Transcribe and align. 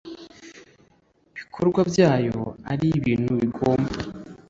Cy 1.33 1.33
ibikorwa 1.37 1.81
byayo 1.89 2.39
ari 2.71 2.87
ibintu 2.99 3.31
bigomba 3.41 3.93